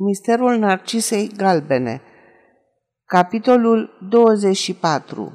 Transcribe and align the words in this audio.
Misterul 0.00 0.58
Narcisei 0.58 1.30
Galbene 1.36 2.00
Capitolul 3.04 3.90
24 4.08 5.32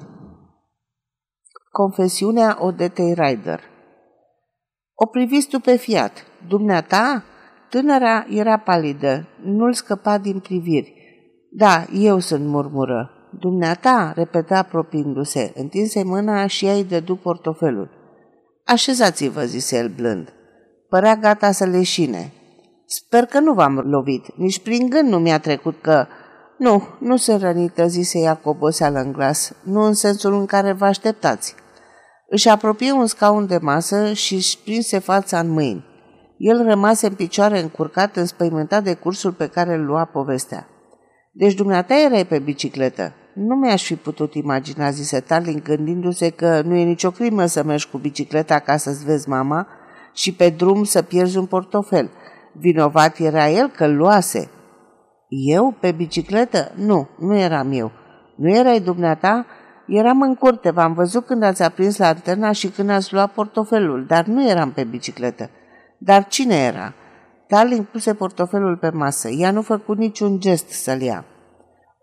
Confesiunea 1.71 2.57
Odetei 2.59 3.13
Ryder 3.13 3.59
O 4.93 5.05
privi 5.05 5.39
stupefiat. 5.39 6.25
Dumneata? 6.47 7.23
Tânăra 7.69 8.25
era 8.29 8.57
palidă, 8.57 9.27
nu-l 9.41 9.73
scăpa 9.73 10.17
din 10.17 10.39
priviri. 10.39 10.93
Da, 11.51 11.85
eu 11.93 12.19
sunt, 12.19 12.45
murmură. 12.45 13.11
Dumneata, 13.39 14.11
repeta 14.15 14.57
apropiindu-se, 14.57 15.51
întinse 15.55 16.03
mâna 16.03 16.47
și 16.47 16.65
ea 16.65 16.73
îi 16.73 16.83
dădu 16.83 17.15
portofelul. 17.15 17.89
Așezați-vă, 18.65 19.45
zise 19.45 19.77
el 19.77 19.89
blând. 19.95 20.33
Părea 20.89 21.15
gata 21.15 21.51
să 21.51 21.65
leșine. 21.65 22.31
Sper 22.85 23.25
că 23.25 23.39
nu 23.39 23.53
v-am 23.53 23.77
lovit. 23.77 24.35
Nici 24.35 24.59
prin 24.59 24.89
gând 24.89 25.09
nu 25.09 25.19
mi-a 25.19 25.39
trecut 25.39 25.81
că... 25.81 26.07
Nu, 26.57 26.83
nu 26.99 27.17
sunt 27.17 27.41
rănită, 27.41 27.87
zise 27.87 28.19
ea 28.19 28.35
cu 28.35 28.49
oboseală 28.49 28.99
în 28.99 29.11
glas, 29.11 29.53
nu 29.63 29.81
în 29.81 29.93
sensul 29.93 30.33
în 30.33 30.45
care 30.45 30.71
vă 30.71 30.85
așteptați. 30.85 31.55
Își 32.29 32.49
apropie 32.49 32.91
un 32.91 33.05
scaun 33.05 33.47
de 33.47 33.57
masă 33.61 34.13
și 34.13 34.33
își 34.33 34.59
prinse 34.63 34.99
fața 34.99 35.39
în 35.39 35.49
mâini. 35.49 35.85
El 36.37 36.63
rămase 36.63 37.07
în 37.07 37.13
picioare 37.13 37.59
încurcat, 37.59 38.15
înspăimântat 38.15 38.83
de 38.83 38.93
cursul 38.93 39.31
pe 39.31 39.47
care 39.47 39.73
îl 39.73 39.85
lua 39.85 40.05
povestea. 40.05 40.67
Deci 41.31 41.53
dumneata 41.53 41.95
erai 41.99 42.25
pe 42.25 42.39
bicicletă. 42.39 43.13
Nu 43.35 43.55
mi-aș 43.55 43.83
fi 43.83 43.95
putut 43.95 44.33
imagina, 44.33 44.89
zise 44.89 45.19
Tarling, 45.19 45.61
gândindu-se 45.61 46.29
că 46.29 46.61
nu 46.61 46.75
e 46.75 46.83
nicio 46.83 47.11
crimă 47.11 47.45
să 47.45 47.63
mergi 47.63 47.89
cu 47.89 47.97
bicicleta 47.97 48.59
ca 48.59 48.77
să-ți 48.77 49.05
vezi 49.05 49.29
mama 49.29 49.67
și 50.13 50.33
pe 50.33 50.49
drum 50.49 50.83
să 50.83 51.01
pierzi 51.01 51.37
un 51.37 51.45
portofel– 51.45 52.09
Vinovat 52.59 53.17
era 53.17 53.49
el 53.49 53.69
că 53.69 53.87
luase. 53.87 54.49
Eu? 55.27 55.75
Pe 55.79 55.91
bicicletă? 55.91 56.71
Nu, 56.75 57.09
nu 57.19 57.37
eram 57.37 57.71
eu. 57.71 57.91
Nu 58.35 58.49
erai 58.49 58.79
dumneata? 58.79 59.45
Eram 59.87 60.21
în 60.21 60.35
curte, 60.35 60.71
v-am 60.71 60.93
văzut 60.93 61.25
când 61.25 61.43
ați 61.43 61.63
aprins 61.63 61.97
lanterna 61.97 62.51
și 62.51 62.67
când 62.67 62.89
ați 62.89 63.13
luat 63.13 63.31
portofelul, 63.31 64.05
dar 64.07 64.25
nu 64.25 64.49
eram 64.49 64.71
pe 64.71 64.83
bicicletă. 64.83 65.49
Dar 65.97 66.27
cine 66.27 66.55
era? 66.55 66.93
Darling 67.47 67.85
puse 67.85 68.13
portofelul 68.13 68.77
pe 68.77 68.89
masă. 68.89 69.29
Ea 69.29 69.51
nu 69.51 69.61
făcut 69.61 69.97
niciun 69.97 70.39
gest 70.39 70.69
să-l 70.69 71.01
ia. 71.01 71.25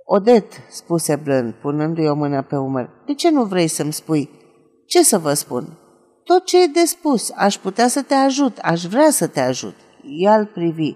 Odet, 0.05 0.53
spuse 0.69 1.17
blând, 1.17 1.55
punându-i 1.55 2.09
o 2.09 2.15
mână 2.15 2.43
pe 2.43 2.57
umăr, 2.57 2.91
de 3.07 3.15
ce 3.15 3.31
nu 3.31 3.45
vrei 3.45 3.67
să-mi 3.67 3.93
spui? 3.93 4.31
Ce 4.87 5.03
să 5.03 5.19
vă 5.19 5.33
spun? 5.33 5.79
Tot 6.25 6.45
ce 6.45 6.63
e 6.63 6.67
de 6.67 6.85
spus. 6.85 7.33
Aș 7.37 7.57
putea 7.57 7.89
să 7.89 8.03
te 8.03 8.15
ajut, 8.15 8.59
aș 8.59 8.85
vrea 8.85 9.11
să 9.11 9.27
te 9.27 9.41
ajut. 9.41 9.75
Ea 10.19 10.35
îl 10.35 10.47
privi. 10.47 10.95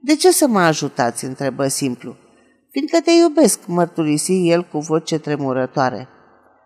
De 0.00 0.16
ce 0.16 0.30
să 0.30 0.46
mă 0.46 0.60
ajutați?" 0.60 1.24
întrebă 1.24 1.68
simplu. 1.68 2.16
Fiindcă 2.70 3.00
te 3.00 3.10
iubesc," 3.10 3.66
mărturisi 3.66 4.48
el 4.48 4.64
cu 4.64 4.78
voce 4.78 5.18
tremurătoare. 5.18 6.08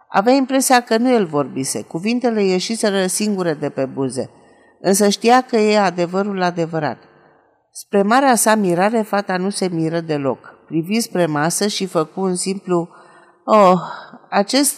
Avea 0.09 0.33
impresia 0.33 0.81
că 0.81 0.97
nu 0.97 1.13
el 1.13 1.27
vorbise, 1.27 1.83
cuvintele 1.83 2.43
ieșiseră 2.45 3.07
singure 3.07 3.55
de 3.55 3.69
pe 3.69 3.85
buze, 3.85 4.31
însă 4.81 5.09
știa 5.09 5.41
că 5.41 5.57
e 5.57 5.79
adevărul 5.79 6.43
adevărat. 6.43 6.99
Spre 7.73 8.03
marea 8.03 8.35
sa 8.35 8.55
mirare, 8.55 9.03
fata 9.03 9.37
nu 9.37 9.51
se 9.51 9.69
miră 9.69 10.01
deloc. 10.01 10.39
Privi 10.67 11.01
spre 11.01 11.27
masă 11.27 11.67
și 11.67 11.87
făcu 11.87 12.21
un 12.21 12.35
simplu 12.35 12.89
Oh, 13.45 13.81
acest 14.31 14.75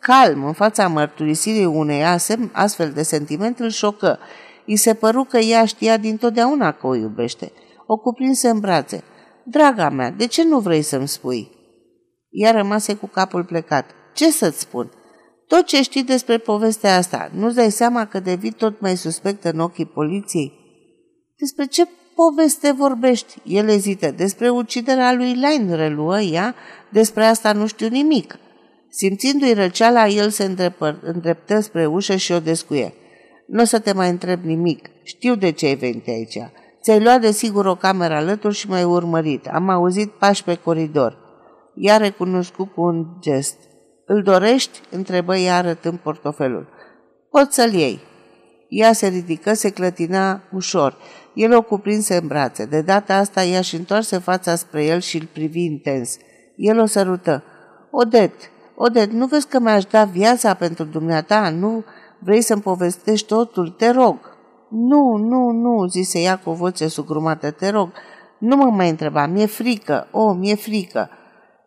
calm 0.00 0.44
în 0.44 0.52
fața 0.52 0.88
mărturisirii 0.88 1.64
unei 1.64 2.04
astfel 2.52 2.90
de 2.90 3.02
sentiment 3.02 3.58
îl 3.58 3.70
șocă 3.70 4.18
I 4.64 4.76
se 4.76 4.94
păru 4.94 5.24
că 5.24 5.38
ea 5.38 5.64
știa 5.64 5.96
dintotdeauna 5.96 6.72
că 6.72 6.86
o 6.86 6.94
iubește. 6.94 7.52
O 7.86 7.96
cuprinse 7.96 8.48
în 8.48 8.58
brațe. 8.58 9.04
Draga 9.44 9.88
mea, 9.88 10.10
de 10.10 10.26
ce 10.26 10.44
nu 10.44 10.58
vrei 10.58 10.82
să-mi 10.82 11.08
spui? 11.08 11.50
Ea 12.30 12.50
rămase 12.50 12.94
cu 12.94 13.06
capul 13.06 13.44
plecat. 13.44 13.90
Ce 14.14 14.30
să-ți 14.30 14.60
spun? 14.60 14.90
Tot 15.46 15.64
ce 15.64 15.82
știi 15.82 16.04
despre 16.04 16.38
povestea 16.38 16.96
asta, 16.96 17.30
nu-ți 17.34 17.54
dai 17.54 17.70
seama 17.70 18.06
că 18.06 18.20
devii 18.20 18.52
tot 18.52 18.80
mai 18.80 18.96
suspect 18.96 19.44
în 19.44 19.58
ochii 19.58 19.86
poliției? 19.86 20.52
Despre 21.38 21.64
ce 21.64 21.88
poveste 22.14 22.70
vorbești? 22.72 23.38
El 23.44 23.68
ezită. 23.68 24.10
Despre 24.10 24.48
uciderea 24.48 25.12
lui 25.12 25.36
Lain, 25.36 25.74
reluă 25.74 26.20
ea. 26.20 26.54
Despre 26.88 27.24
asta 27.24 27.52
nu 27.52 27.66
știu 27.66 27.88
nimic. 27.88 28.38
Simțindu-i 28.88 29.52
răceala, 29.52 30.06
el 30.06 30.30
se 30.30 30.56
îndreptă 31.02 31.60
spre 31.60 31.86
ușă 31.86 32.16
și 32.16 32.32
o 32.32 32.40
descuie. 32.40 32.94
Nu 33.50 33.62
o 33.62 33.64
să 33.64 33.78
te 33.78 33.92
mai 33.92 34.08
întreb 34.08 34.44
nimic. 34.44 34.90
Știu 35.02 35.34
de 35.34 35.50
ce 35.50 35.66
ai 35.66 35.74
venit 35.74 36.08
aici. 36.08 36.38
Ți-ai 36.82 37.02
luat 37.02 37.20
de 37.20 37.30
sigur 37.30 37.66
o 37.66 37.74
cameră 37.74 38.14
alături 38.14 38.54
și 38.54 38.68
m-ai 38.68 38.84
urmărit. 38.84 39.46
Am 39.46 39.68
auzit 39.68 40.10
pași 40.10 40.44
pe 40.44 40.54
coridor. 40.54 41.18
Ea 41.74 41.96
recunoscut 41.96 42.72
cu 42.72 42.80
un 42.80 43.06
gest. 43.20 43.56
Îl 44.06 44.22
dorești? 44.22 44.80
întrebă 44.90 45.36
ea 45.36 45.56
arătând 45.56 45.98
portofelul. 45.98 46.68
Poți 47.30 47.54
să-l 47.54 47.72
iei. 47.72 48.00
Ea 48.68 48.92
se 48.92 49.06
ridică, 49.06 49.54
se 49.54 49.70
clătina 49.70 50.42
ușor. 50.52 50.96
El 51.34 51.56
o 51.56 51.62
cuprinse 51.62 52.16
în 52.16 52.26
brațe. 52.26 52.64
De 52.64 52.80
data 52.80 53.14
asta 53.14 53.44
ea 53.44 53.60
și 53.60 53.76
întoarse 53.76 54.18
fața 54.18 54.54
spre 54.54 54.84
el 54.84 55.00
și 55.00 55.16
îl 55.16 55.28
privi 55.32 55.64
intens. 55.64 56.16
El 56.56 56.78
o 56.78 56.86
sărută. 56.86 57.42
Odet, 57.90 58.32
Odet, 58.74 59.12
nu 59.12 59.26
vezi 59.26 59.46
că 59.46 59.58
mi-aș 59.58 59.84
da 59.84 60.04
viața 60.04 60.54
pentru 60.54 60.84
dumneata? 60.84 61.50
Nu 61.50 61.84
Vrei 62.20 62.42
să-mi 62.42 62.62
povestești 62.62 63.26
totul? 63.26 63.68
Te 63.68 63.90
rog!" 63.90 64.38
Nu, 64.70 65.16
nu, 65.16 65.50
nu," 65.50 65.86
zise 65.86 66.20
ea 66.20 66.38
cu 66.38 66.50
o 66.50 66.52
voce 66.52 66.88
sugrumată, 66.88 67.50
te 67.50 67.68
rog, 67.70 67.92
nu 68.38 68.56
mă 68.56 68.64
mai 68.64 68.88
întreba, 68.88 69.26
mi-e 69.26 69.46
frică, 69.46 70.08
o, 70.10 70.20
oh, 70.20 70.36
mi-e 70.38 70.54
frică." 70.54 71.10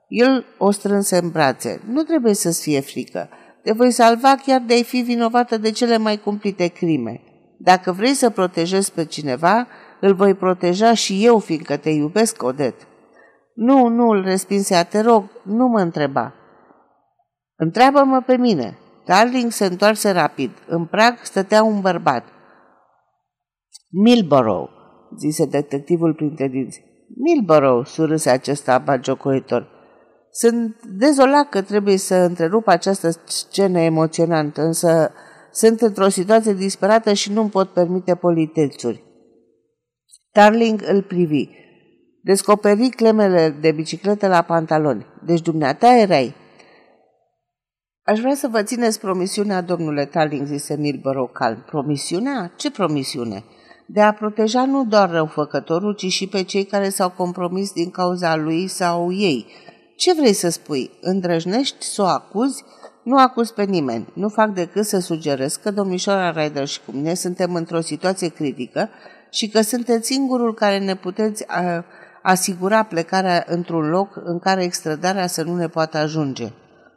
El 0.08 0.46
o 0.58 0.72
strânse 0.72 1.18
în 1.18 1.30
brațe. 1.30 1.82
Nu 1.88 2.02
trebuie 2.02 2.34
să-ți 2.34 2.62
fie 2.62 2.80
frică. 2.80 3.30
Te 3.64 3.72
voi 3.72 3.92
salva 3.92 4.36
chiar 4.46 4.64
de 4.68 4.74
a 4.74 4.84
fi 4.84 5.02
vinovată 5.02 5.58
de 5.58 5.72
cele 5.72 5.98
mai 5.98 6.18
cumplite 6.18 6.68
crime. 6.68 7.22
Dacă 7.60 7.92
vrei 7.92 8.14
să 8.14 8.30
protejezi 8.30 8.92
pe 8.92 9.06
cineva, 9.06 9.68
îl 10.02 10.14
voi 10.14 10.34
proteja 10.34 10.94
și 10.94 11.26
eu, 11.26 11.40
fiindcă 11.40 11.78
te 11.78 11.90
iubesc, 11.90 12.44
Odet. 12.44 12.76
Nu, 13.56 13.88
nu, 13.88 14.08
îl 14.08 14.24
respinse, 14.24 14.88
te 14.90 15.02
rog, 15.02 15.24
nu 15.44 15.68
mă 15.68 15.80
întreba. 15.80 16.34
Întreabă-mă 17.56 18.22
pe 18.22 18.38
mine. 18.38 18.78
Darling 19.06 19.52
se 19.52 19.66
întoarse 19.66 20.12
rapid. 20.12 20.52
În 20.68 20.86
prag 20.86 21.18
stătea 21.22 21.64
un 21.64 21.82
bărbat. 21.82 22.24
Milborough, 23.90 24.70
zise 25.18 25.46
detectivul 25.46 26.14
printre 26.14 26.48
dinți. 26.48 26.84
Milborough, 27.16 27.88
surâse 27.88 28.30
acesta 28.30 28.78
bagiocoitor. 28.78 29.70
Sunt 30.32 30.82
dezolat 30.84 31.50
că 31.50 31.62
trebuie 31.62 31.98
să 31.98 32.16
întrerup 32.16 32.68
această 32.68 33.10
scenă 33.26 33.80
emoționantă, 33.80 34.62
însă 34.62 35.12
sunt 35.52 35.82
într-o 35.82 36.10
situație 36.10 36.54
disperată 36.54 37.14
și 37.14 37.32
nu-mi 37.32 37.50
pot 37.50 37.70
permite 37.70 38.16
politețuri. 38.16 39.04
Darling 40.32 40.82
îl 40.88 41.02
privi. 41.02 41.48
Descoperi 42.22 42.90
clemele 42.90 43.58
de 43.62 43.72
bicicletă 43.72 44.28
la 44.28 44.42
pantaloni. 44.42 45.06
Deci 45.26 45.42
dumneata 45.42 45.96
erai. 45.96 46.36
Aș 48.06 48.20
vrea 48.20 48.36
să 48.36 48.48
vă 48.48 48.64
țineți 48.64 49.00
promisiunea, 49.00 49.62
domnule 49.62 50.06
Taling, 50.06 50.48
zise 50.48 50.76
Milborough 50.76 51.32
calm. 51.34 51.64
Promisiunea? 51.66 52.52
Ce 52.56 52.72
promisiune? 52.72 53.44
De 53.86 54.02
a 54.02 54.14
proteja 54.14 54.66
nu 54.66 54.86
doar 54.86 55.10
răufăcătorul, 55.10 55.94
ci 55.94 56.06
și 56.06 56.28
pe 56.28 56.44
cei 56.44 56.64
care 56.64 56.90
s-au 56.90 57.10
compromis 57.10 57.72
din 57.72 57.90
cauza 57.90 58.36
lui 58.36 58.68
sau 58.68 59.12
ei. 59.12 59.48
Ce 59.96 60.14
vrei 60.14 60.34
să 60.34 60.50
spui? 60.50 60.92
Îndrăjnești 61.02 61.86
să 61.86 62.02
o 62.02 62.06
acuzi? 62.06 62.64
Nu 63.04 63.18
acuz 63.18 63.52
pe 63.52 63.64
nimeni. 63.64 64.08
Nu 64.14 64.30
fac 64.30 64.50
decât 64.50 64.86
să 64.86 65.00
sugerez 65.00 65.56
că 65.56 65.72
domnișoara 65.72 66.32
Ryder 66.32 66.68
și 66.68 66.80
cu 66.86 66.92
mine 66.92 67.14
suntem 67.14 67.56
într-o 67.56 67.82
situație 67.82 68.28
critică 68.28 68.90
și 69.32 69.50
că 69.50 69.62
sunteți 69.62 70.08
singurul 70.08 70.54
care 70.54 70.80
ne 70.80 70.96
puteți 70.96 71.46
asigura 72.22 72.84
plecarea 72.84 73.44
într-un 73.48 73.90
loc 73.90 74.22
în 74.24 74.40
care 74.40 74.64
extradarea 74.64 75.28
să 75.28 75.44
nu 75.44 75.56
ne 75.56 75.68
poată 75.68 75.98
ajunge. 75.98 76.52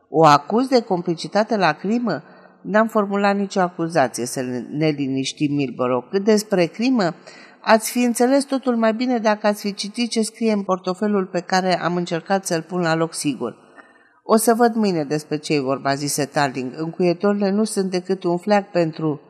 O 0.09 0.25
acuz 0.25 0.67
de 0.69 0.81
complicitate 0.81 1.57
la 1.57 1.73
crimă? 1.73 2.23
N-am 2.63 2.87
formulat 2.87 3.37
nicio 3.37 3.61
acuzație, 3.61 4.27
să 4.27 4.43
ne 4.71 4.89
liniștim 4.89 5.55
Milborough. 5.55 6.07
Cât 6.11 6.25
despre 6.25 6.67
crimă, 6.67 7.15
ați 7.61 7.91
fi 7.91 7.99
înțeles 7.99 8.45
totul 8.45 8.77
mai 8.77 8.95
bine 8.95 9.19
dacă 9.19 9.47
ați 9.47 9.61
fi 9.61 9.75
citit 9.75 10.11
ce 10.11 10.23
scrie 10.23 10.53
în 10.53 10.63
portofelul 10.63 11.27
pe 11.27 11.41
care 11.41 11.81
am 11.81 11.97
încercat 11.97 12.47
să-l 12.47 12.63
pun 12.63 12.81
la 12.81 12.95
loc 12.95 13.15
sigur. 13.15 13.57
O 14.23 14.37
să 14.37 14.55
văd 14.55 14.75
mâine 14.75 15.05
despre 15.05 15.37
ce 15.37 15.55
e 15.55 15.61
vorba, 15.61 15.95
zise 15.95 16.25
Tarling. 16.25 16.73
Încuietorile 16.77 17.51
nu 17.51 17.65
sunt 17.65 17.91
decât 17.91 18.25
un 18.25 18.37
fleac 18.37 18.71
pentru... 18.71 19.21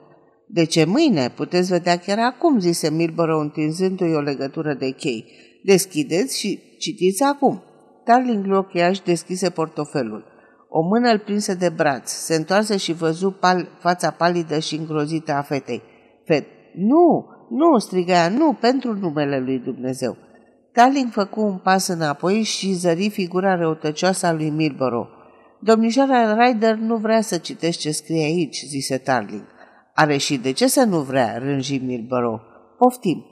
De 0.48 0.64
ce 0.64 0.84
mâine? 0.84 1.28
Puteți 1.28 1.70
vedea 1.70 1.98
chiar 1.98 2.18
acum, 2.18 2.58
zise 2.58 2.90
Milborough 2.90 3.42
întinzându-i 3.42 4.14
o 4.14 4.20
legătură 4.20 4.74
de 4.74 4.90
chei. 4.90 5.24
Deschideți 5.64 6.38
și 6.38 6.76
citiți 6.78 7.22
acum. 7.22 7.62
Tarling 8.04 8.44
lu 8.44 8.66
și 8.92 9.02
deschise 9.04 9.50
portofelul. 9.50 10.35
O 10.78 10.80
mână 10.82 11.10
îl 11.10 11.18
prinse 11.18 11.54
de 11.54 11.68
braț, 11.68 12.10
se 12.10 12.34
întoarse 12.34 12.76
și 12.76 12.92
văzu 12.92 13.30
pal, 13.30 13.68
fața 13.78 14.10
palidă 14.10 14.58
și 14.58 14.76
îngrozită 14.76 15.32
a 15.32 15.42
fetei. 15.42 15.82
Fet, 16.24 16.46
nu, 16.74 17.26
nu, 17.50 17.78
strigă 17.78 18.12
ea, 18.12 18.28
nu, 18.28 18.52
pentru 18.60 18.94
numele 18.94 19.38
lui 19.38 19.58
Dumnezeu. 19.58 20.16
Darling 20.72 21.10
făcu 21.10 21.40
un 21.40 21.56
pas 21.56 21.86
înapoi 21.86 22.42
și 22.42 22.72
zări 22.72 23.10
figura 23.10 23.56
răutăcioasă 23.56 24.26
a 24.26 24.32
lui 24.32 24.50
Milboro. 24.50 25.08
Domnișoara 25.60 26.34
Ryder 26.34 26.74
nu 26.74 26.96
vrea 26.96 27.20
să 27.20 27.36
citești 27.38 27.80
ce 27.80 27.90
scrie 27.90 28.24
aici, 28.24 28.62
zise 28.66 29.02
Darling. 29.04 29.46
Are 29.94 30.16
și 30.16 30.36
de 30.36 30.52
ce 30.52 30.66
să 30.66 30.84
nu 30.84 30.98
vrea, 30.98 31.38
rânji 31.38 31.76
Milboro. 31.76 32.40
Poftim. 32.78 33.24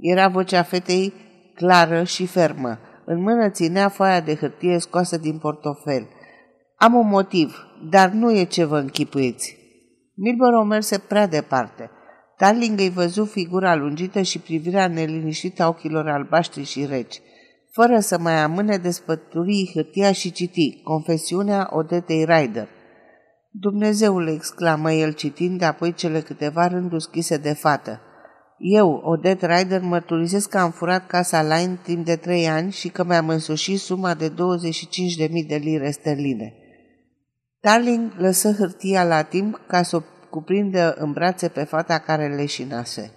Era 0.00 0.28
vocea 0.28 0.62
fetei 0.62 1.12
clară 1.54 2.02
și 2.02 2.26
fermă. 2.26 2.78
În 3.04 3.22
mână 3.22 3.50
ținea 3.50 3.88
foaia 3.88 4.20
de 4.20 4.34
hârtie 4.34 4.78
scoasă 4.78 5.16
din 5.16 5.38
portofel. 5.38 6.08
Am 6.82 6.94
un 6.94 7.08
motiv, 7.08 7.66
dar 7.90 8.10
nu 8.10 8.32
e 8.32 8.44
ce 8.44 8.64
vă 8.64 8.78
închipuiți. 8.78 9.56
Milboro 10.14 10.64
merse 10.64 10.98
prea 10.98 11.26
departe. 11.26 11.90
Darling 12.38 12.78
îi 12.78 12.90
văzu 12.90 13.24
figura 13.24 13.74
lungită 13.74 14.22
și 14.22 14.38
privirea 14.38 14.88
neliniștită 14.88 15.62
a 15.62 15.68
ochilor 15.68 16.08
albaștri 16.08 16.64
și 16.64 16.84
reci. 16.84 17.20
Fără 17.72 17.98
să 17.98 18.18
mai 18.18 18.42
amâne 18.42 18.76
despăturii 18.76 19.70
hârtia 19.74 20.12
și 20.12 20.32
citi 20.32 20.82
Confesiunea 20.82 21.68
Odetei 21.70 22.24
Ryder. 22.24 22.68
Dumnezeule, 23.50 24.32
exclamă 24.32 24.92
el 24.92 25.12
citind 25.12 25.62
apoi 25.62 25.94
cele 25.94 26.20
câteva 26.20 26.66
rânduri 26.66 27.02
scrise 27.02 27.36
de 27.36 27.52
fată. 27.52 28.00
Eu, 28.58 29.00
Odette 29.04 29.46
Ryder, 29.46 29.80
mărturisesc 29.80 30.48
că 30.48 30.58
am 30.58 30.70
furat 30.70 31.06
casa 31.06 31.42
Line 31.42 31.78
timp 31.82 32.04
de 32.04 32.16
trei 32.16 32.48
ani 32.48 32.72
și 32.72 32.88
că 32.88 33.04
mi-am 33.04 33.28
însușit 33.28 33.78
suma 33.78 34.14
de 34.14 34.28
25.000 34.28 34.34
de 35.46 35.56
lire 35.56 35.90
sterline. 35.90 36.56
Darling 37.64 38.12
lăsă 38.16 38.52
hârtia 38.52 39.04
la 39.04 39.22
timp 39.22 39.60
ca 39.66 39.82
să 39.82 39.96
o 39.96 40.02
cuprindă 40.30 40.94
în 40.98 41.12
brațe 41.12 41.48
pe 41.48 41.64
fata 41.64 41.98
care 41.98 42.34
leșinase. 42.34 43.10